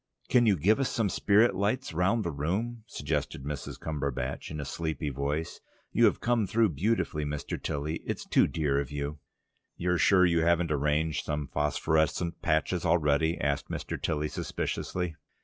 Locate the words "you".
0.47-0.57, 5.91-6.05, 8.89-9.19, 10.25-10.41